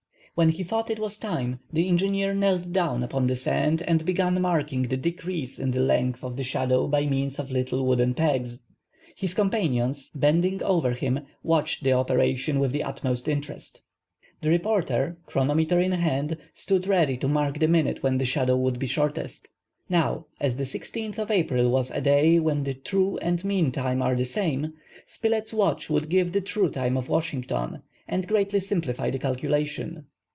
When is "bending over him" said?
10.15-11.19